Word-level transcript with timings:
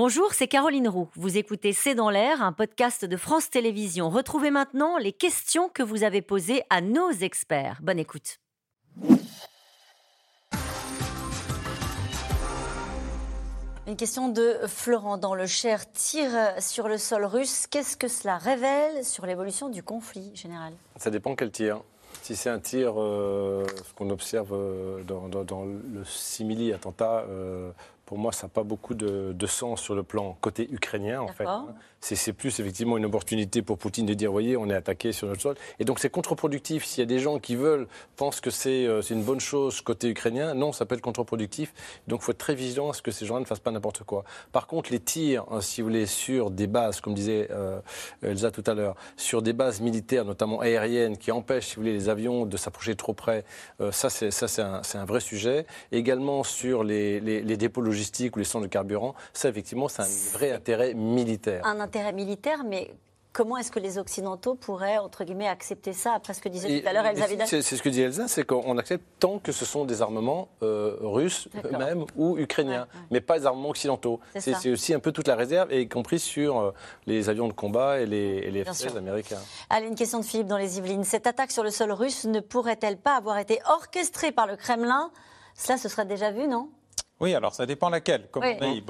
Bonjour, 0.00 0.32
c'est 0.32 0.46
Caroline 0.46 0.86
Roux. 0.86 1.08
Vous 1.16 1.38
écoutez 1.38 1.72
C'est 1.72 1.96
dans 1.96 2.08
l'air, 2.08 2.40
un 2.40 2.52
podcast 2.52 3.04
de 3.04 3.16
France 3.16 3.50
Télévisions. 3.50 4.10
Retrouvez 4.10 4.52
maintenant 4.52 4.96
les 4.96 5.10
questions 5.10 5.68
que 5.68 5.82
vous 5.82 6.04
avez 6.04 6.22
posées 6.22 6.62
à 6.70 6.80
nos 6.80 7.10
experts. 7.10 7.80
Bonne 7.82 7.98
écoute. 7.98 8.38
Une 13.88 13.96
question 13.96 14.28
de 14.28 14.58
Florent 14.68 15.18
dans 15.18 15.34
le 15.34 15.48
Cher. 15.48 15.90
Tir 15.90 16.30
sur 16.60 16.86
le 16.86 16.96
sol 16.96 17.24
russe, 17.24 17.66
qu'est-ce 17.66 17.96
que 17.96 18.06
cela 18.06 18.38
révèle 18.38 19.04
sur 19.04 19.26
l'évolution 19.26 19.68
du 19.68 19.82
conflit 19.82 20.30
général? 20.36 20.74
Ça 20.94 21.10
dépend 21.10 21.34
quel 21.34 21.50
tir. 21.50 21.82
Si 22.22 22.36
c'est 22.36 22.50
un 22.50 22.58
tir, 22.58 22.94
euh, 22.98 23.64
qu'on 23.96 24.10
observe 24.10 24.52
euh, 24.52 25.02
dans, 25.02 25.64
le 25.64 26.04
simili-attentat, 26.04 27.24
euh, 27.28 27.70
pour 28.08 28.16
moi, 28.16 28.32
ça 28.32 28.46
n'a 28.46 28.48
pas 28.48 28.62
beaucoup 28.62 28.94
de, 28.94 29.46
sens 29.46 29.82
sur 29.82 29.94
le 29.94 30.02
plan 30.02 30.34
côté 30.40 30.66
ukrainien, 30.72 31.20
en 31.20 31.28
fait. 31.28 31.44
C'est 32.00 32.32
plus 32.32 32.58
effectivement 32.60 32.96
une 32.96 33.04
opportunité 33.04 33.60
pour 33.60 33.76
Poutine 33.76 34.06
de 34.06 34.14
dire, 34.14 34.32
voyez, 34.32 34.56
on 34.56 34.70
est 34.70 34.74
attaqué 34.74 35.12
sur 35.12 35.26
notre 35.26 35.42
sol. 35.42 35.56
Et 35.78 35.84
donc 35.84 35.98
c'est 35.98 36.08
contre-productif. 36.08 36.86
S'il 36.86 37.00
y 37.00 37.02
a 37.02 37.06
des 37.06 37.18
gens 37.18 37.38
qui 37.38 37.54
veulent, 37.54 37.86
pensent 38.16 38.40
que 38.40 38.50
c'est 38.50 38.86
euh, 38.86 39.02
une 39.02 39.24
bonne 39.24 39.40
chose 39.40 39.82
côté 39.82 40.08
ukrainien, 40.08 40.54
non, 40.54 40.72
ça 40.72 40.86
peut 40.86 40.94
être 40.94 41.02
contre-productif. 41.02 41.74
Donc 42.06 42.20
il 42.22 42.24
faut 42.24 42.32
être 42.32 42.38
très 42.38 42.54
vigilant 42.54 42.88
à 42.88 42.92
ce 42.94 43.02
que 43.02 43.10
ces 43.10 43.26
gens-là 43.26 43.40
ne 43.40 43.44
fassent 43.44 43.58
pas 43.58 43.72
n'importe 43.72 44.04
quoi. 44.04 44.24
Par 44.52 44.68
contre, 44.68 44.90
les 44.90 45.00
tirs, 45.00 45.44
hein, 45.50 45.60
si 45.60 45.82
vous 45.82 45.88
voulez, 45.88 46.06
sur 46.06 46.50
des 46.50 46.68
bases, 46.68 47.00
comme 47.00 47.14
disait 47.14 47.48
euh, 47.50 47.80
Elsa 48.22 48.52
tout 48.52 48.64
à 48.66 48.74
l'heure, 48.74 48.94
sur 49.16 49.42
des 49.42 49.52
bases 49.52 49.80
militaires, 49.80 50.24
notamment 50.24 50.60
aériennes, 50.60 51.18
qui 51.18 51.32
empêchent, 51.32 51.66
si 51.66 51.76
vous 51.76 51.82
voulez, 51.82 51.94
les 51.94 52.08
avions 52.08 52.46
de 52.46 52.56
s'approcher 52.56 52.94
trop 52.94 53.12
près, 53.12 53.44
euh, 53.80 53.90
ça 53.90 54.08
c'est 54.08 54.62
un, 54.62 54.80
un, 54.94 55.04
vrai 55.04 55.20
sujet. 55.20 55.66
Également 55.90 56.44
sur 56.44 56.84
les, 56.84 57.18
les, 57.18 57.42
les 57.42 57.56
dépôts 57.56 57.82
logistique 57.98 58.36
ou 58.36 58.38
les 58.38 58.44
centres 58.44 58.64
de 58.64 58.70
carburant, 58.70 59.14
ça 59.32 59.48
effectivement, 59.48 59.88
c'est 59.88 60.02
un 60.02 60.32
vrai 60.32 60.52
intérêt 60.52 60.94
militaire. 60.94 61.66
Un 61.66 61.80
intérêt 61.80 62.12
militaire, 62.12 62.62
mais 62.64 62.94
comment 63.32 63.56
est-ce 63.56 63.70
que 63.70 63.80
les 63.80 63.98
Occidentaux 63.98 64.54
pourraient, 64.54 64.98
entre 64.98 65.24
guillemets, 65.24 65.48
accepter 65.48 65.92
ça? 65.92 66.14
Après 66.14 66.32
ce 66.34 66.40
que 66.40 66.48
disait 66.48 66.80
tout 66.80 66.88
à 66.88 66.92
l'heure 66.92 67.06
Elsa 67.06 67.26
C'est 67.46 67.62
ce 67.62 67.82
que 67.82 67.88
dit 67.88 68.00
Elsa, 68.00 68.28
c'est 68.28 68.44
qu'on 68.44 68.78
accepte 68.78 69.04
tant 69.18 69.38
que 69.38 69.52
ce 69.52 69.64
sont 69.64 69.84
des 69.84 70.00
armements 70.00 70.48
euh, 70.62 70.96
russes 71.00 71.48
même 71.76 72.04
ou 72.16 72.38
ukrainiens, 72.38 72.86
mais 73.10 73.20
pas 73.20 73.38
des 73.38 73.46
armements 73.46 73.70
occidentaux. 73.70 74.20
C'est 74.36 74.70
aussi 74.70 74.94
un 74.94 75.00
peu 75.00 75.12
toute 75.12 75.28
la 75.28 75.36
réserve, 75.36 75.72
y 75.72 75.88
compris 75.88 76.20
sur 76.20 76.58
euh, 76.58 76.74
les 77.06 77.28
avions 77.28 77.48
de 77.48 77.52
combat 77.52 78.00
et 78.00 78.06
les, 78.06 78.50
les 78.50 78.64
F-16 78.64 78.96
américains. 78.96 79.40
Allez, 79.70 79.88
une 79.88 79.96
question 79.96 80.20
de 80.20 80.24
Philippe 80.24 80.46
dans 80.46 80.58
les 80.58 80.78
Yvelines. 80.78 81.04
Cette 81.04 81.26
attaque 81.26 81.50
sur 81.50 81.64
le 81.64 81.70
sol 81.70 81.90
russe 81.92 82.24
ne 82.24 82.40
pourrait-elle 82.40 82.96
pas 82.96 83.16
avoir 83.16 83.38
été 83.38 83.60
orchestrée 83.68 84.30
par 84.30 84.46
le 84.46 84.56
Kremlin? 84.56 85.10
Cela, 85.54 85.76
se 85.76 85.88
serait 85.88 86.06
déjà 86.06 86.30
vu, 86.30 86.46
non? 86.46 86.70
Oui, 87.20 87.34
alors 87.34 87.54
ça 87.54 87.66
dépend 87.66 87.88
laquelle. 87.88 88.28
Comme 88.30 88.44
on 88.44 88.72
dit, 88.72 88.82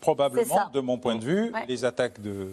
probablement, 0.00 0.70
de 0.72 0.80
mon 0.80 0.98
point 0.98 1.16
de 1.16 1.24
vue. 1.24 1.52
Les 1.68 1.84
attaques 1.84 2.20
de, 2.20 2.48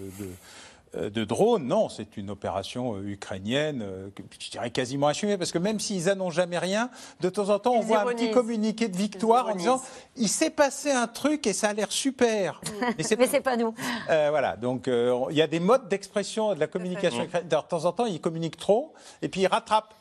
euh, 0.95 1.09
de 1.09 1.23
drones, 1.23 1.65
non, 1.65 1.89
c'est 1.89 2.15
une 2.17 2.29
opération 2.29 2.95
euh, 2.95 3.07
ukrainienne, 3.09 3.81
euh, 3.81 4.09
je 4.39 4.49
dirais 4.51 4.69
quasiment 4.69 5.07
assumée, 5.07 5.37
parce 5.37 5.51
que 5.51 5.57
même 5.57 5.79
s'ils 5.79 6.09
annoncent 6.09 6.35
jamais 6.35 6.57
rien, 6.57 6.89
de 7.21 7.29
temps 7.29 7.49
en 7.49 7.59
temps, 7.59 7.73
on 7.73 7.81
voit 7.81 8.01
un 8.01 8.13
petit 8.13 8.31
communiqué 8.31 8.87
de 8.87 8.95
victoire 8.95 9.47
en 9.47 9.55
disant 9.55 9.81
il 10.15 10.29
s'est 10.29 10.49
passé 10.49 10.91
un 10.91 11.07
truc 11.07 11.47
et 11.47 11.53
ça 11.53 11.69
a 11.69 11.73
l'air 11.73 11.91
super. 11.91 12.61
Mais 12.97 13.03
c'est 13.03 13.15
pas, 13.41 13.41
pas, 13.41 13.57
nous. 13.57 13.73
voilà, 14.07 14.55
donc 14.55 14.87
il 14.87 15.35
y 15.35 15.41
a 15.41 15.47
des 15.47 15.59
modes 15.59 15.87
d'expression 15.89 16.53
de 16.53 16.59
la 16.59 16.67
communication 16.67 17.23
ukrainienne. 17.23 17.49
De 17.49 17.67
temps 17.67 17.85
en 17.85 17.91
temps, 17.91 18.05
ils 18.05 18.21
communiquent 18.21 18.57
trop 18.57 18.93
et 19.21 19.27
puis 19.27 19.41
ils 19.41 19.47
rattrapent. 19.47 19.93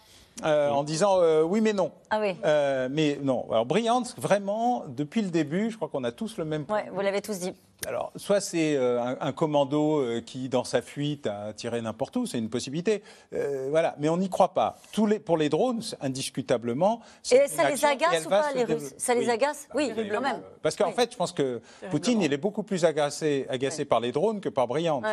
Euh, 0.44 0.68
en 0.70 0.82
disant 0.82 1.20
euh, 1.20 1.42
oui 1.42 1.60
mais 1.60 1.72
non. 1.72 1.92
Ah 2.10 2.18
oui. 2.20 2.36
Euh, 2.44 2.88
mais 2.90 3.18
non. 3.22 3.46
Alors 3.50 3.66
Briansk, 3.66 4.18
vraiment, 4.18 4.84
depuis 4.88 5.22
le 5.22 5.30
début, 5.30 5.70
je 5.70 5.76
crois 5.76 5.88
qu'on 5.88 6.02
a 6.04 6.12
tous 6.12 6.36
le 6.38 6.44
même 6.44 6.64
point. 6.64 6.82
Ouais, 6.82 6.90
vous 6.92 7.00
l'avez 7.00 7.22
tous 7.22 7.38
dit. 7.38 7.52
Alors, 7.86 8.12
soit 8.16 8.40
c'est 8.40 8.78
un, 8.78 9.32
commando 9.32 10.02
qui, 10.24 10.48
dans 10.48 10.64
sa 10.64 10.80
fuite, 10.80 11.26
a 11.26 11.52
tiré 11.52 11.82
n'importe 11.82 12.16
où, 12.16 12.24
c'est 12.24 12.38
une 12.38 12.48
possibilité. 12.48 13.02
voilà, 13.68 13.94
mais 13.98 14.08
on 14.08 14.16
n'y 14.16 14.30
croit 14.30 14.54
pas. 14.54 14.76
Tous 14.92 15.06
les, 15.06 15.18
pour 15.18 15.36
les 15.36 15.50
drones, 15.50 15.82
indiscutablement. 16.00 17.00
Et 17.30 17.46
ça 17.46 17.68
les 17.68 17.84
agace 17.84 18.24
ou 18.24 18.30
pas, 18.30 18.52
les 18.54 18.64
Russes? 18.64 18.94
Ça 18.96 19.14
les 19.14 19.28
agace? 19.28 19.68
Oui, 19.74 19.92
quand 20.10 20.20
même. 20.22 20.40
Parce 20.62 20.76
qu'en 20.76 20.92
fait, 20.92 21.12
je 21.12 21.16
pense 21.16 21.32
que 21.32 21.60
Poutine, 21.90 22.22
il 22.22 22.32
est 22.32 22.38
beaucoup 22.38 22.62
plus 22.62 22.86
agacé, 22.86 23.44
agacé 23.50 23.84
par 23.84 24.00
les 24.00 24.12
drones 24.12 24.40
que 24.40 24.48
par 24.48 24.66
Briansk. 24.66 25.06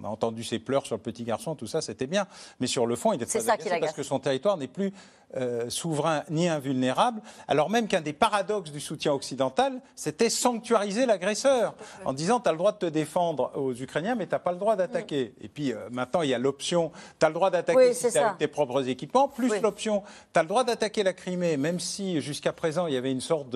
On 0.00 0.04
a 0.04 0.08
entendu 0.08 0.44
ses 0.44 0.58
pleurs 0.58 0.84
sur 0.86 0.96
le 0.96 1.02
petit 1.02 1.24
garçon, 1.24 1.54
tout 1.54 1.66
ça, 1.66 1.80
c'était 1.80 2.06
bien. 2.06 2.26
Mais 2.60 2.66
sur 2.66 2.86
le 2.86 2.96
fond, 2.96 3.12
il 3.12 3.22
est 3.22 3.26
très 3.26 3.48
agacé 3.48 3.80
parce 3.80 3.92
que 3.92 4.02
son 4.02 4.18
territoire 4.18 4.56
n'est 4.56 4.68
plus 4.68 4.92
euh, 5.36 5.68
souverain 5.68 6.22
ni 6.30 6.48
invulnérable, 6.48 7.20
alors 7.48 7.68
même 7.68 7.88
qu'un 7.88 8.00
des 8.00 8.12
paradoxes 8.12 8.70
du 8.70 8.78
soutien 8.78 9.12
occidental, 9.12 9.80
c'était 9.96 10.30
sanctuariser 10.30 11.04
l'agresseur, 11.04 11.74
en 12.04 12.12
disant 12.12 12.38
tu 12.38 12.48
as 12.48 12.52
le 12.52 12.58
droit 12.58 12.70
de 12.70 12.78
te 12.78 12.86
défendre 12.86 13.50
aux 13.56 13.74
Ukrainiens, 13.74 14.14
mais 14.14 14.26
tu 14.26 14.32
n'as 14.32 14.38
pas 14.38 14.52
le 14.52 14.58
droit 14.58 14.76
d'attaquer. 14.76 15.34
Et 15.40 15.48
puis 15.48 15.72
euh, 15.72 15.88
maintenant, 15.90 16.22
il 16.22 16.30
y 16.30 16.34
a 16.34 16.38
l'option, 16.38 16.92
tu 17.18 17.26
as 17.26 17.28
le 17.28 17.34
droit 17.34 17.50
d'attaquer 17.50 17.92
si 17.92 18.08
c'est 18.08 18.20
avec 18.20 18.38
tes 18.38 18.46
propres 18.46 18.88
équipements, 18.88 19.26
plus 19.26 19.60
l'option, 19.60 20.04
tu 20.32 20.38
as 20.38 20.42
le 20.44 20.48
droit 20.48 20.62
d'attaquer 20.62 21.02
la 21.02 21.12
Crimée, 21.12 21.56
même 21.56 21.80
si 21.80 22.20
jusqu'à 22.20 22.52
présent, 22.52 22.86
il 22.86 22.94
y 22.94 22.96
avait 22.96 23.10
une 23.10 23.20
sorte 23.20 23.48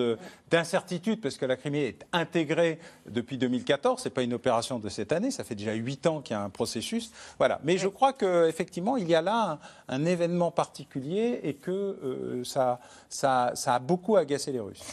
d'incertitude, 0.49 1.21
parce 1.21 1.37
que 1.37 1.45
la 1.45 1.55
Crimée 1.55 1.85
est 1.85 2.05
intégrée 2.11 2.79
depuis 3.09 3.37
2014, 3.37 4.01
ce 4.01 4.09
n'est 4.09 4.13
pas 4.13 4.23
une 4.23 4.33
opération 4.33 4.77
de 4.77 4.89
cette 4.89 5.13
année, 5.13 5.31
ça 5.31 5.45
fait 5.45 5.55
déjà 5.55 5.71
huit 5.71 6.05
ans 6.05 6.19
qu'il 6.19 6.35
y 6.35 6.37
a 6.37 6.43
un 6.43 6.49
processus. 6.49 7.11
Voilà. 7.37 7.61
Mais 7.63 7.77
je 7.77 7.87
crois 7.87 8.11
qu'effectivement, 8.11 8.97
il 8.97 9.07
y 9.07 9.15
a 9.15 9.21
là 9.21 9.59
un, 9.87 9.95
un 9.95 10.05
événement 10.05 10.51
particulier 10.51 11.39
et 11.43 11.53
que 11.61 11.71
euh, 11.71 12.43
ça, 12.43 12.79
ça, 13.09 13.53
a 13.65 13.79
beaucoup 13.79 14.15
agacé 14.15 14.51
les 14.51 14.59
Russes. 14.59 14.83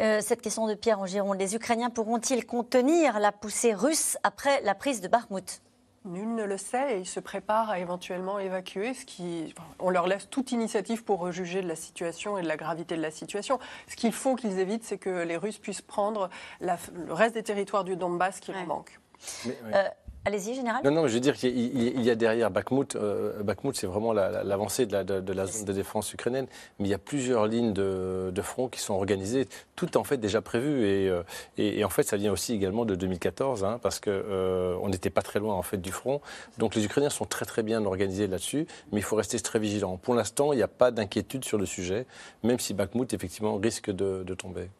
Euh, 0.00 0.20
cette 0.20 0.42
question 0.42 0.66
de 0.66 0.74
Pierre 0.74 0.98
en 1.00 1.06
Gironde. 1.06 1.38
Les 1.38 1.54
Ukrainiens 1.54 1.90
pourront-ils 1.90 2.44
contenir 2.46 3.20
la 3.20 3.30
poussée 3.30 3.74
russe 3.74 4.18
après 4.24 4.60
la 4.62 4.74
prise 4.74 5.00
de 5.00 5.08
Bakhmut 5.08 5.60
Nul 6.06 6.34
ne 6.34 6.44
le 6.44 6.58
sait 6.58 6.96
et 6.96 7.00
ils 7.00 7.06
se 7.06 7.20
préparent 7.20 7.70
à 7.70 7.78
éventuellement 7.78 8.38
évacuer, 8.38 8.92
ce 8.92 9.06
qui, 9.06 9.54
on 9.78 9.88
leur 9.88 10.06
laisse 10.06 10.28
toute 10.28 10.52
initiative 10.52 11.02
pour 11.02 11.32
juger 11.32 11.62
de 11.62 11.68
la 11.68 11.76
situation 11.76 12.36
et 12.36 12.42
de 12.42 12.48
la 12.48 12.58
gravité 12.58 12.94
de 12.94 13.00
la 13.00 13.10
situation. 13.10 13.58
Ce 13.88 13.96
qu'il 13.96 14.12
faut 14.12 14.34
qu'ils 14.34 14.58
évitent, 14.58 14.84
c'est 14.84 14.98
que 14.98 15.22
les 15.22 15.38
Russes 15.38 15.56
puissent 15.56 15.80
prendre 15.80 16.28
le 16.60 17.12
reste 17.12 17.34
des 17.34 17.42
territoires 17.42 17.84
du 17.84 17.96
Donbass 17.96 18.40
qui 18.40 18.52
leur 18.52 18.66
manquent. 18.66 19.00
Euh, 19.46 19.84
Allez-y, 20.26 20.54
Général. 20.54 20.82
Non, 20.84 20.90
non, 20.90 21.06
je 21.06 21.12
veux 21.12 21.20
dire 21.20 21.36
qu'il 21.36 22.02
y 22.02 22.10
a 22.10 22.14
derrière 22.14 22.50
Bakhmut, 22.50 22.96
euh, 22.96 23.42
Bakhmut 23.42 23.76
c'est 23.76 23.86
vraiment 23.86 24.14
l'avancée 24.14 24.86
de, 24.86 24.92
la, 24.92 25.04
de, 25.04 25.46
zone 25.46 25.64
de 25.66 25.72
défense 25.72 26.12
ukrainienne, 26.14 26.46
mais 26.78 26.88
il 26.88 26.90
y 26.90 26.94
a 26.94 26.98
plusieurs 26.98 27.46
lignes 27.46 27.74
de, 27.74 28.32
front 28.42 28.68
qui 28.68 28.80
sont 28.80 28.94
organisées, 28.94 29.46
tout 29.76 29.98
en 29.98 30.04
fait 30.04 30.16
déjà 30.16 30.40
prévu, 30.40 30.82
euh, 30.82 31.22
et, 31.58 31.80
et, 31.80 31.84
en 31.84 31.90
fait 31.90 32.04
ça 32.04 32.16
vient 32.16 32.32
aussi 32.32 32.54
également 32.54 32.86
de 32.86 32.94
2014, 32.94 33.64
hein, 33.64 33.78
parce 33.82 34.00
qu'on 34.00 34.10
euh, 34.10 34.88
n'était 34.88 35.10
pas 35.10 35.22
très 35.22 35.40
loin 35.40 35.54
en 35.54 35.62
fait 35.62 35.78
du 35.78 35.92
front, 35.92 36.22
donc 36.56 36.74
les 36.74 36.84
Ukrainiens 36.86 37.10
sont 37.10 37.26
très 37.26 37.44
très 37.44 37.62
bien 37.62 37.84
organisés 37.84 38.26
là-dessus, 38.26 38.66
mais 38.92 39.00
il 39.00 39.04
faut 39.04 39.16
rester 39.16 39.38
très 39.40 39.58
vigilant. 39.58 39.98
Pour 39.98 40.14
l'instant, 40.14 40.54
il 40.54 40.56
n'y 40.56 40.62
a 40.62 40.68
pas 40.68 40.90
d'inquiétude 40.90 41.44
sur 41.44 41.58
le 41.58 41.66
sujet, 41.66 42.06
même 42.42 42.58
si 42.58 42.72
Bakhmut 42.72 43.12
effectivement 43.12 43.56
risque 43.56 43.90
de 43.90 44.34
tomber. 44.34 44.70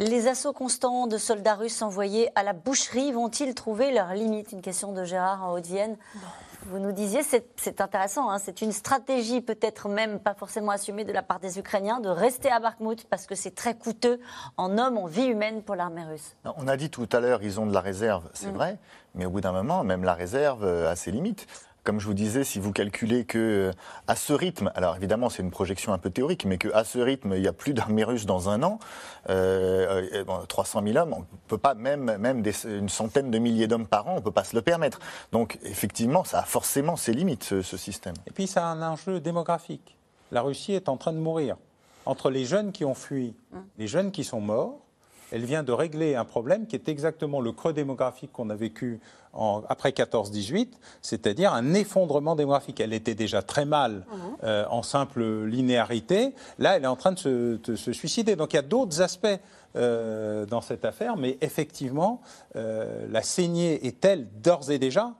Les 0.00 0.28
assauts 0.28 0.52
constants 0.52 1.08
de 1.08 1.18
soldats 1.18 1.56
russes 1.56 1.82
envoyés 1.82 2.30
à 2.36 2.44
la 2.44 2.52
boucherie 2.52 3.10
vont-ils 3.10 3.52
trouver 3.52 3.90
leurs 3.90 4.14
limites? 4.14 4.52
Une 4.52 4.62
question 4.62 4.92
de 4.92 5.02
Gérard 5.02 5.44
en 5.44 5.54
Haute-Vienne. 5.54 5.96
Vous 6.66 6.78
nous 6.78 6.92
disiez, 6.92 7.22
c'est 7.24 7.80
intéressant, 7.80 8.30
hein, 8.30 8.38
c'est 8.38 8.62
une 8.62 8.70
stratégie 8.70 9.40
peut-être 9.40 9.88
même 9.88 10.20
pas 10.20 10.34
forcément 10.34 10.70
assumée 10.70 11.04
de 11.04 11.12
la 11.12 11.22
part 11.22 11.40
des 11.40 11.58
Ukrainiens 11.58 11.98
de 11.98 12.08
rester 12.08 12.48
à 12.48 12.60
Bakhmut 12.60 13.08
parce 13.10 13.26
que 13.26 13.34
c'est 13.34 13.56
très 13.56 13.74
coûteux 13.74 14.20
en 14.56 14.78
hommes, 14.78 14.98
en 14.98 15.06
vie 15.06 15.26
humaine 15.26 15.62
pour 15.62 15.74
l'armée 15.74 16.04
russe. 16.04 16.36
On 16.44 16.68
a 16.68 16.76
dit 16.76 16.90
tout 16.90 17.08
à 17.10 17.18
l'heure, 17.18 17.42
ils 17.42 17.58
ont 17.58 17.66
de 17.66 17.74
la 17.74 17.80
réserve, 17.80 18.28
c'est 18.34 18.52
mm. 18.52 18.54
vrai, 18.54 18.78
mais 19.16 19.26
au 19.26 19.30
bout 19.30 19.40
d'un 19.40 19.52
moment, 19.52 19.82
même 19.82 20.04
la 20.04 20.14
réserve 20.14 20.64
a 20.64 20.94
ses 20.94 21.10
limites 21.10 21.48
comme 21.84 22.00
je 22.00 22.06
vous 22.06 22.14
disais, 22.14 22.44
si 22.44 22.58
vous 22.58 22.72
calculez 22.72 23.24
que 23.24 23.38
euh, 23.38 23.72
à 24.06 24.16
ce 24.16 24.32
rythme, 24.32 24.70
alors 24.74 24.96
évidemment 24.96 25.30
c'est 25.30 25.42
une 25.42 25.50
projection 25.50 25.92
un 25.92 25.98
peu 25.98 26.10
théorique, 26.10 26.44
mais 26.44 26.58
qu'à 26.58 26.84
ce 26.84 26.98
rythme 26.98 27.34
il 27.36 27.42
y 27.42 27.48
a 27.48 27.52
plus 27.52 27.72
d'armée 27.72 28.04
russe 28.04 28.26
dans 28.26 28.48
un 28.48 28.62
an, 28.62 28.78
300 29.26 29.30
euh, 29.30 30.92
000 30.92 30.98
hommes, 30.98 31.14
on 31.14 31.24
peut 31.48 31.58
pas 31.58 31.74
même 31.74 32.16
même 32.18 32.42
une 32.64 32.88
centaine 32.88 33.30
de 33.30 33.38
milliers 33.38 33.66
d'hommes 33.66 33.86
par 33.86 34.08
an, 34.08 34.12
on 34.12 34.16
ne 34.16 34.20
peut 34.20 34.30
pas 34.30 34.44
se 34.44 34.54
le 34.54 34.62
permettre. 34.62 34.98
Donc 35.32 35.58
effectivement, 35.62 36.24
ça 36.24 36.40
a 36.40 36.44
forcément 36.44 36.96
ses 36.96 37.12
limites 37.12 37.44
ce, 37.44 37.62
ce 37.62 37.76
système. 37.76 38.14
Et 38.26 38.30
puis 38.30 38.46
ça 38.46 38.66
a 38.66 38.70
un 38.70 38.82
enjeu 38.82 39.20
démographique. 39.20 39.96
La 40.30 40.42
Russie 40.42 40.72
est 40.72 40.88
en 40.88 40.96
train 40.96 41.12
de 41.12 41.18
mourir. 41.18 41.56
Entre 42.06 42.30
les 42.30 42.44
jeunes 42.44 42.72
qui 42.72 42.84
ont 42.84 42.94
fui, 42.94 43.34
hum. 43.52 43.64
les 43.78 43.86
jeunes 43.86 44.10
qui 44.10 44.24
sont 44.24 44.40
morts, 44.40 44.78
elle 45.30 45.44
vient 45.44 45.62
de 45.62 45.72
régler 45.72 46.14
un 46.14 46.24
problème 46.24 46.66
qui 46.66 46.76
est 46.76 46.88
exactement 46.88 47.40
le 47.40 47.52
creux 47.52 47.72
démographique 47.72 48.32
qu'on 48.32 48.50
a 48.50 48.54
vécu 48.54 49.00
en, 49.32 49.62
après 49.68 49.90
14-18, 49.90 50.68
c'est-à-dire 51.02 51.52
un 51.52 51.74
effondrement 51.74 52.34
démographique. 52.34 52.80
Elle 52.80 52.92
était 52.92 53.14
déjà 53.14 53.42
très 53.42 53.64
mal 53.64 53.92
mhm. 53.92 54.36
euh, 54.44 54.64
en 54.70 54.82
simple 54.82 55.44
linéarité. 55.44 56.34
Là, 56.58 56.76
elle 56.76 56.84
est 56.84 56.88
en 56.88 56.96
train 56.96 57.12
de 57.12 57.18
se, 57.18 57.92
suicider. 57.92 58.36
Donc 58.36 58.52
il 58.52 58.56
y 58.56 58.60
a 58.60 58.62
d'autres 58.62 59.02
aspects 59.02 59.26
euh, 59.76 60.46
dans 60.46 60.60
cette 60.60 60.84
affaire, 60.84 61.16
mais 61.16 61.38
effectivement, 61.40 62.20
euh, 62.56 63.06
la 63.10 63.22
saignée 63.22 63.86
est 63.86 64.00
telle 64.00 64.28
d'ores 64.42 64.70
et 64.70 64.78
déjà 64.78 65.14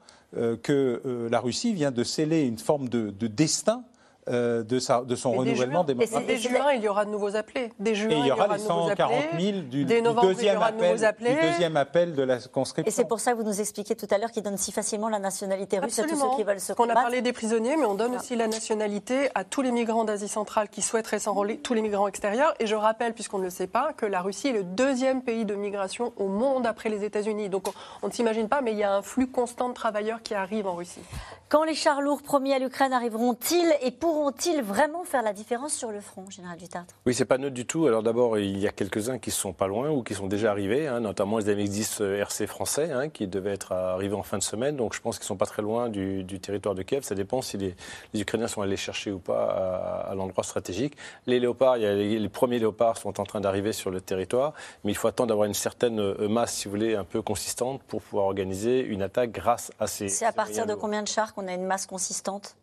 que 0.62 1.28
la 1.30 1.40
Russie 1.40 1.72
vient 1.72 1.90
de 1.90 2.04
sceller 2.04 2.42
une 2.42 2.58
forme 2.58 2.90
de, 2.90 3.08
de 3.08 3.26
destin 3.28 3.82
de, 4.28 5.04
de 5.04 5.14
son 5.16 5.32
renouvellement 5.32 5.84
démocratique. 5.84 6.26
Dès 6.26 6.36
juin, 6.36 6.72
il 6.74 6.82
y 6.82 6.88
aura 6.88 7.04
de 7.04 7.10
nouveaux 7.10 7.36
appelés. 7.36 7.72
Dès 7.78 7.94
juin, 7.94 8.10
il 8.10 8.26
y 8.26 8.32
aura, 8.32 8.48
les 8.48 8.58
140 8.58 9.10
000 9.38 9.58
du, 9.62 9.84
deuxième 9.84 10.62
appel, 10.62 10.96
du, 10.96 11.34
deuxième 11.42 11.76
appel, 11.76 12.14
de 12.14 12.22
la 12.22 12.38
conscription. 12.38 12.88
Et 12.88 12.90
c'est 12.90 13.06
pour 13.06 13.20
ça 13.20 13.32
que 13.32 13.36
vous 13.36 13.44
nous 13.44 13.60
expliquiez 13.60 13.96
tout 13.96 14.06
à 14.10 14.18
l'heure 14.18 14.30
qu'ils 14.30 14.42
donnent 14.42 14.56
si 14.56 14.72
facilement 14.72 15.08
la 15.08 15.18
nationalité 15.18 15.78
russe 15.78 15.98
à 15.98 16.04
tous 16.04 16.16
ceux 16.16 16.36
qui 16.36 16.44
veulent 16.44 16.60
se 16.60 16.72
combattre. 16.72 16.98
On 16.98 17.00
a 17.00 17.02
parlé 17.02 17.22
des 17.22 17.32
prisonniers, 17.32 17.76
mais 17.76 17.84
on 17.84 17.94
donne 17.94 18.16
aussi 18.16 18.36
la 18.36 18.48
nationalité 18.48 19.30
à 19.34 19.44
tous 19.44 19.62
les 19.62 19.72
migrants 19.72 20.04
d'Asie 20.04 20.28
centrale 20.28 20.68
qui 20.68 20.82
souhaiteraient 20.82 21.18
s'enrôler, 21.18 21.58
tous 21.58 21.74
les 21.74 21.82
migrants 21.82 22.08
extérieurs. 22.08 22.54
Et 22.60 22.66
je 22.66 22.74
rappelle, 22.74 23.14
puisqu'on 23.14 23.38
ne 23.38 23.44
le 23.44 23.50
sait 23.50 23.66
pas, 23.66 23.92
que 23.92 24.06
la 24.06 24.20
Russie 24.20 24.48
est 24.48 24.52
le 24.52 24.64
deuxième 24.64 25.22
pays 25.22 25.44
de 25.44 25.54
migration 25.54 26.12
au 26.16 26.28
monde 26.28 26.66
après 26.66 26.88
les 26.88 27.04
États-Unis. 27.04 27.48
Donc 27.48 27.68
on, 28.02 28.08
ne 28.08 28.12
s'imagine 28.12 28.48
pas, 28.48 28.60
mais 28.60 28.72
il 28.72 28.78
y 28.78 28.84
a 28.84 28.94
un 28.94 29.02
flux 29.02 29.28
constant 29.28 29.68
de 29.68 29.74
travailleurs 29.74 30.22
qui 30.22 30.34
arrivent 30.34 30.66
en 30.66 30.74
Russie. 30.74 31.00
Quand 31.48 31.64
les 31.64 31.74
chars 31.74 32.02
lourds 32.02 32.22
promis 32.22 32.52
à 32.52 32.58
l'Ukraine 32.58 32.92
arriveront-ils 32.92 33.74
et 33.80 33.90
pourront-ils 34.18 34.62
vraiment 34.62 35.04
faire 35.04 35.22
la 35.22 35.32
différence 35.32 35.72
sur 35.72 35.92
le 35.92 36.00
front, 36.00 36.28
Général 36.28 36.58
Duterte 36.58 36.92
Oui, 37.06 37.14
c'est 37.14 37.24
pas 37.24 37.38
neutre 37.38 37.54
du 37.54 37.66
tout. 37.66 37.86
Alors 37.86 38.02
d'abord, 38.02 38.36
il 38.36 38.58
y 38.58 38.66
a 38.66 38.72
quelques-uns 38.72 39.20
qui 39.20 39.30
sont 39.30 39.52
pas 39.52 39.68
loin 39.68 39.90
ou 39.90 40.02
qui 40.02 40.12
sont 40.12 40.26
déjà 40.26 40.50
arrivés, 40.50 40.88
hein, 40.88 40.98
notamment 40.98 41.38
les 41.38 41.54
MX-10 41.54 42.02
euh, 42.02 42.22
RC 42.22 42.48
français, 42.48 42.90
hein, 42.90 43.10
qui 43.10 43.28
devaient 43.28 43.52
être 43.52 43.70
arrivés 43.70 44.16
en 44.16 44.24
fin 44.24 44.36
de 44.36 44.42
semaine. 44.42 44.76
Donc 44.76 44.92
je 44.96 45.00
pense 45.00 45.18
qu'ils 45.20 45.26
sont 45.26 45.36
pas 45.36 45.46
très 45.46 45.62
loin 45.62 45.88
du, 45.88 46.24
territoire 46.40 46.74
de 46.74 46.82
Kiev. 46.82 47.04
Ça 47.04 47.14
dépend 47.14 47.42
si 47.42 47.58
les, 47.58 47.76
Ukrainiens 48.12 48.48
sont 48.48 48.60
allés 48.60 48.76
chercher 48.76 49.12
ou 49.12 49.20
pas 49.20 50.08
à, 50.10 50.14
l'endroit 50.16 50.42
stratégique. 50.42 50.96
Les 51.28 51.38
léopards, 51.38 51.76
il 51.76 51.84
y 51.84 51.86
a 51.86 51.94
les, 51.94 52.28
premiers 52.28 52.58
léopards 52.58 52.96
sont 52.96 53.20
en 53.20 53.24
train 53.24 53.40
d'arriver 53.40 53.72
sur 53.72 53.92
le 53.92 54.00
territoire, 54.00 54.52
mais 54.82 54.90
il 54.90 54.96
faut 54.96 55.06
attendre 55.06 55.28
d'avoir 55.28 55.46
une 55.46 55.54
certaine 55.54 56.00
euh, 56.00 56.28
masse, 56.28 56.54
si 56.54 56.64
vous 56.64 56.72
voulez, 56.72 56.96
un 56.96 57.04
peu 57.04 57.22
consistante 57.22 57.82
pour 57.84 58.02
pouvoir 58.02 58.26
organiser 58.26 58.80
une 58.80 59.02
attaque 59.02 59.30
grâce 59.30 59.70
à 59.78 59.86
ces. 59.86 60.08
C'est 60.08 60.26
à 60.26 60.32
partir 60.32 60.66
de 60.66 60.74
combien 60.74 61.04
de 61.04 61.08
chars 61.08 61.34
qu'on 61.34 61.46
a 61.46 61.54
une 61.54 61.66
masse 61.66 61.86
consistante? 61.86 62.56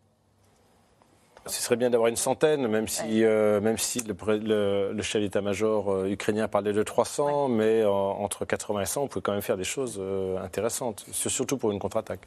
Ce 1.46 1.62
serait 1.62 1.76
bien 1.76 1.90
d'avoir 1.90 2.08
une 2.08 2.16
centaine, 2.16 2.66
même 2.68 2.88
si, 2.88 3.24
euh, 3.24 3.60
même 3.60 3.78
si 3.78 4.00
le, 4.00 4.92
le, 4.92 5.02
chef 5.02 5.22
d'état-major 5.22 5.92
euh, 5.92 6.10
ukrainien 6.10 6.48
parlait 6.48 6.72
de 6.72 6.82
300, 6.82 7.48
mais 7.48 7.84
entre 7.84 8.44
80 8.44 8.80
et 8.80 8.86
100, 8.86 9.02
on 9.02 9.08
peut 9.08 9.20
quand 9.20 9.32
même 9.32 9.42
faire 9.42 9.56
des 9.56 9.64
choses 9.64 10.00
intéressantes, 10.42 11.04
surtout 11.12 11.56
pour 11.56 11.72
une 11.72 11.78
contre-attaque. 11.78 12.20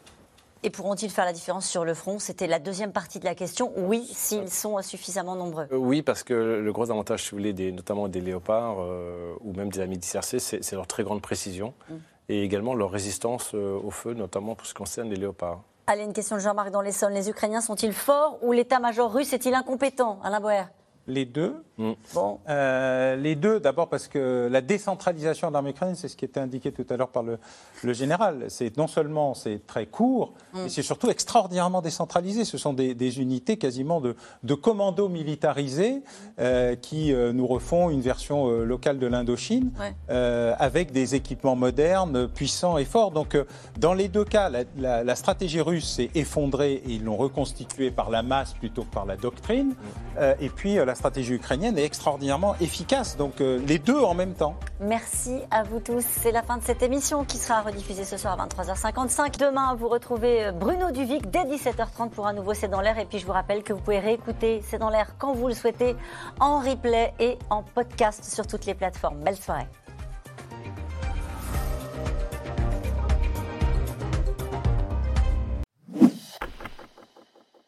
Et 0.61 0.69
pourront-ils 0.69 1.09
faire 1.09 1.25
la 1.25 1.31
différence 1.31 1.67
sur 1.67 1.85
le 1.85 1.93
front? 1.93 2.19
C'était 2.19 2.47
la 2.47 2.59
deuxième 2.59 2.91
partie 2.91 3.19
de 3.19 3.25
la 3.25 3.33
question. 3.33 3.71
Oui, 3.77 4.05
s'ils 4.11 4.49
sont 4.49 4.81
suffisamment 4.81 5.35
nombreux. 5.35 5.67
Euh, 5.71 5.77
oui, 5.77 6.01
parce 6.01 6.23
que 6.23 6.33
le 6.33 6.73
gros 6.73 6.91
avantage, 6.91 7.23
si 7.23 7.31
vous 7.31 7.37
voulez, 7.37 7.53
des, 7.53 7.71
notamment 7.71 8.09
des 8.09 8.19
léopards 8.19 8.77
euh, 8.79 9.33
ou 9.39 9.53
même 9.53 9.69
des 9.69 9.79
amis 9.79 9.97
d'ICRC, 9.97 10.39
c'est 10.39 10.73
leur 10.73 10.87
très 10.87 11.03
grande 11.03 11.21
précision 11.21 11.73
mm. 11.89 11.95
et 12.29 12.43
également 12.43 12.73
leur 12.73 12.91
résistance 12.91 13.51
euh, 13.53 13.79
au 13.81 13.89
feu, 13.89 14.13
notamment 14.13 14.55
pour 14.55 14.67
ce 14.67 14.73
qui 14.73 14.79
concerne 14.79 15.09
les 15.09 15.15
léopards. 15.15 15.63
Allez, 15.91 16.03
une 16.03 16.13
question 16.13 16.35
de 16.35 16.41
Jean-Marc 16.41 16.69
dans 16.69 16.81
les 16.81 16.91
sols. 16.91 17.13
Les 17.13 17.31
Ukrainiens 17.31 17.61
sont-ils 17.61 17.93
forts 17.93 18.37
ou 18.43 18.51
l'état-major 18.51 19.11
russe 19.11 19.33
est-il 19.33 19.55
incompétent? 19.55 20.19
Alain 20.23 20.39
Boer 20.39 20.65
les 21.09 21.25
deux. 21.25 21.63
Mm. 21.79 21.91
Bon. 22.13 22.39
Euh, 22.49 23.15
les 23.15 23.35
deux, 23.35 23.59
d'abord 23.59 23.87
parce 23.87 24.07
que 24.07 24.49
la 24.51 24.61
décentralisation 24.61 25.47
de 25.47 25.53
l'armée 25.53 25.69
ukrainienne, 25.71 25.95
c'est 25.95 26.09
ce 26.09 26.17
qui 26.17 26.25
était 26.25 26.41
indiqué 26.41 26.71
tout 26.73 26.85
à 26.89 26.97
l'heure 26.97 27.07
par 27.09 27.23
le, 27.23 27.39
le 27.83 27.93
général. 27.93 28.45
C'est 28.49 28.75
non 28.77 28.87
seulement 28.87 29.33
c'est 29.33 29.65
très 29.65 29.85
court, 29.85 30.33
mm. 30.53 30.63
mais 30.63 30.69
c'est 30.69 30.81
surtout 30.83 31.09
extraordinairement 31.09 31.81
décentralisé. 31.81 32.43
Ce 32.43 32.57
sont 32.57 32.73
des, 32.73 32.93
des 32.93 33.19
unités 33.21 33.57
quasiment 33.57 34.01
de, 34.01 34.15
de 34.43 34.53
commandos 34.53 35.07
militarisés 35.07 36.03
euh, 36.39 36.75
qui 36.75 37.13
euh, 37.13 37.31
nous 37.31 37.47
refont 37.47 37.89
une 37.89 38.01
version 38.01 38.49
locale 38.49 38.99
de 38.99 39.07
l'Indochine 39.07 39.71
avec 40.09 40.91
des 40.91 41.15
équipements 41.15 41.55
modernes, 41.55 42.27
puissants 42.27 42.77
et 42.77 42.85
forts. 42.85 43.11
Donc, 43.11 43.37
dans 43.79 43.93
les 43.93 44.09
deux 44.09 44.25
cas, 44.25 44.49
la, 44.49 44.63
la, 44.77 45.03
la 45.03 45.15
stratégie 45.15 45.61
russe 45.61 45.87
s'est 45.87 46.09
effondrée 46.13 46.73
et 46.73 46.91
ils 46.91 47.03
l'ont 47.05 47.15
reconstituée 47.15 47.91
par 47.91 48.09
la 48.09 48.21
masse 48.21 48.53
plutôt 48.53 48.83
que 48.83 48.93
par 48.93 49.05
la 49.05 49.15
doctrine. 49.15 49.69
Mm. 49.69 50.21
et 50.41 50.49
puis, 50.49 50.75
la 50.75 50.95
stratégie 50.95 51.35
ukrainienne 51.35 51.68
est 51.77 51.85
extraordinairement 51.85 52.55
efficace. 52.61 53.17
Donc 53.17 53.41
euh, 53.41 53.59
les 53.67 53.79
deux 53.79 53.99
en 53.99 54.13
même 54.13 54.33
temps. 54.33 54.55
Merci 54.79 55.39
à 55.51 55.63
vous 55.63 55.79
tous. 55.79 56.03
C'est 56.03 56.31
la 56.31 56.41
fin 56.41 56.57
de 56.57 56.63
cette 56.63 56.81
émission 56.81 57.25
qui 57.25 57.37
sera 57.37 57.61
rediffusée 57.61 58.05
ce 58.05 58.17
soir 58.17 58.39
à 58.39 58.47
23h55. 58.47 59.37
Demain, 59.37 59.75
vous 59.75 59.87
retrouvez 59.87 60.45
euh, 60.45 60.51
Bruno 60.51 60.91
Duvic 60.91 61.29
dès 61.29 61.43
17h30 61.43 62.09
pour 62.09 62.27
un 62.27 62.33
nouveau 62.33 62.53
C'est 62.53 62.67
dans 62.67 62.81
l'air. 62.81 62.97
Et 62.97 63.05
puis 63.05 63.19
je 63.19 63.25
vous 63.25 63.33
rappelle 63.33 63.63
que 63.63 63.73
vous 63.73 63.81
pouvez 63.81 63.99
réécouter 63.99 64.61
C'est 64.67 64.79
dans 64.79 64.89
l'air 64.89 65.15
quand 65.17 65.33
vous 65.33 65.47
le 65.47 65.53
souhaitez 65.53 65.95
en 66.39 66.59
replay 66.59 67.13
et 67.19 67.37
en 67.49 67.63
podcast 67.63 68.23
sur 68.23 68.47
toutes 68.47 68.65
les 68.65 68.73
plateformes. 68.73 69.19
Belle 69.19 69.37
soirée. 69.37 69.67